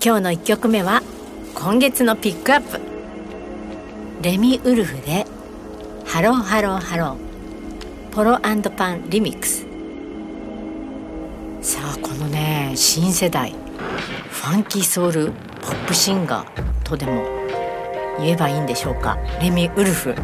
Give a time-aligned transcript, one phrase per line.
[0.00, 1.02] 今日の1曲目は
[1.56, 2.78] 今月のピックアップ。
[4.22, 5.26] レミウルフで
[6.06, 8.38] Hello Hello Hello ポロ
[8.70, 9.66] パン Remix。
[11.60, 13.56] さあこのね新世代
[14.30, 15.32] ファンキーソウル
[15.62, 17.24] ポップシンガーとでも
[18.20, 19.18] 言えばいいんでしょうか。
[19.42, 20.14] レミウルフ。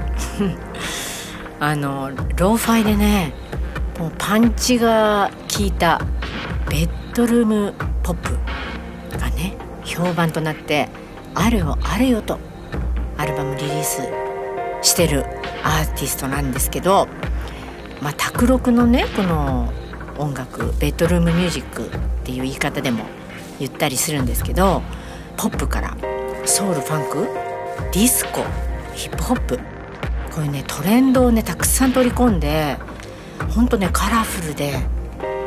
[1.59, 3.35] あのローファイでね
[3.99, 6.00] もうパンチが効いた
[6.71, 8.43] ベッドルームポップ。
[9.85, 10.89] 評判となって
[11.35, 12.39] あれよあれよと
[13.17, 14.03] アルバムリリース
[14.83, 15.25] してる
[15.63, 17.09] アーティストなんですけど
[18.01, 19.73] まあ卓録のねこの
[20.19, 21.89] 音楽ベッドルームミュージックっ
[22.25, 23.05] ていう言い方でも
[23.59, 24.83] 言ったりするんですけど
[25.37, 25.96] ポップから
[26.45, 27.29] ソウルファンク
[27.93, 28.45] ディスコ
[28.95, 29.59] ヒップホップ
[30.35, 32.77] こういうねトレンドをねたくさん取り込んで
[33.55, 34.81] ほんとねカラフルで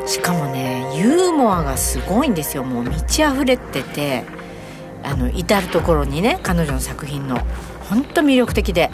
[0.07, 2.63] しかもねユーモアがすごいんですよ。
[2.63, 4.23] もう満ち溢れてて
[5.03, 7.39] あの至る所にね彼女の作品の。
[7.89, 8.89] ほんと魅力的で。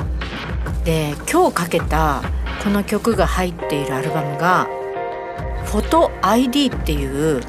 [0.83, 2.21] で今日かけた
[2.63, 4.67] この曲が入っているアルバムが
[5.65, 7.41] 「フォト ID」っていう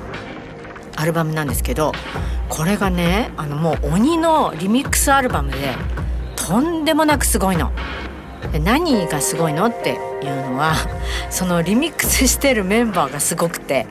[0.95, 1.93] アルバムなんですけど
[2.49, 5.75] これがねあのもう鬼のリミックスアルバムで
[6.37, 7.73] とんでもなくすごいの。
[8.63, 10.75] 何がすごいのっていうのは
[11.31, 13.87] そのリミックスしてるメンバーがすごくて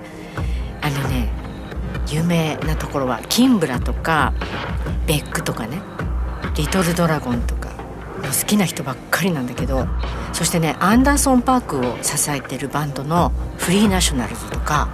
[0.81, 1.29] あのね
[2.09, 4.33] 有名なところはキンブラとか
[5.07, 5.79] ベックとかね
[6.55, 7.69] リトルドラゴンとか
[8.23, 9.87] 好きな人ばっかりなんだけど
[10.31, 14.87] そしてねアンダーソン・パークを支えてるバンドのフリーナショナルズとか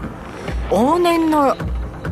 [0.69, 1.55] 往年の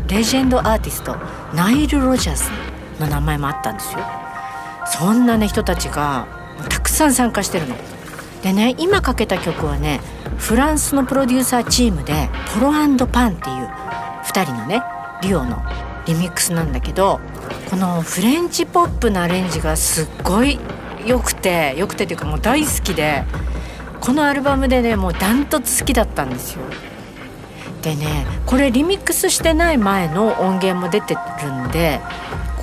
[0.07, 1.15] レジェンドアーティスト
[1.53, 2.51] ナイル・ロジャース
[2.99, 3.99] の名前もあったんですよ。
[4.85, 6.27] そんなね人たちが
[6.69, 7.75] たくさん参加してるの。
[8.47, 9.99] でね今かけた曲はね
[10.37, 13.65] フランスのプロデューサーチームでポロパンっていう
[14.23, 14.81] 2人のね
[15.21, 15.61] デュオの
[16.05, 17.19] リミックスなんだけど
[17.69, 20.59] このフレンチポップなアレンジがすっごい
[21.05, 23.25] 良くて良くてっていうかもう大好きで
[23.99, 26.61] このアルバムでねもうダントツ好きだったんですよ。
[27.81, 31.99] でねこれリミックスしてない前の音源も出てるんで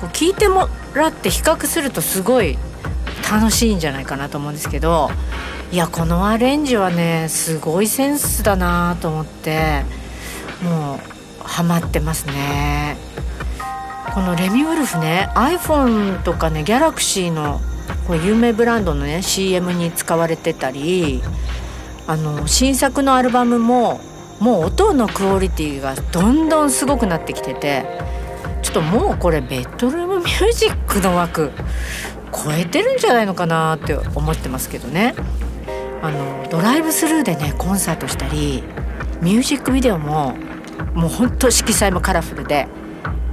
[0.01, 2.57] こう聞いてもらって比較するとすごい
[3.31, 5.09] 楽しいんじゃないかなと思うんですけど
[5.71, 9.83] いやこのアレンジはねすごいセンスだなと思って
[10.63, 12.97] もうハマってますね。
[14.13, 17.59] このレミウルフね iPhone とかねギャラクシーの
[18.07, 21.21] こう有名ブランドのね CM に使われてたり
[22.07, 23.99] あの新作のアルバムも
[24.39, 27.85] もう音のクオリティがどんどんすごくなってきてて
[28.61, 31.51] ちょっともうこれベッドルームミュージックの枠
[32.43, 35.15] 超えてるんじゃないのかなって思ってますけどね。
[36.01, 38.63] あのドライブスルーでねコンサートしたり
[39.21, 40.35] ミュージックビデオも
[40.93, 42.67] もうほんと色彩もカラフルで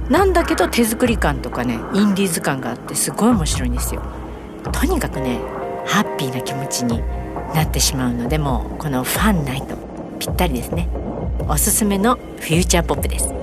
[0.09, 4.01] なんだけど手作り感とかねインディーズ感があってすごい面白いんですよ。
[4.71, 5.39] とにかくね
[5.85, 7.01] ハッピーな気持ちに
[7.53, 9.75] なってしまうのでもこのファンナイト
[10.19, 10.87] ぴったりですね。
[11.47, 13.42] おすすめのフューチャーポップです。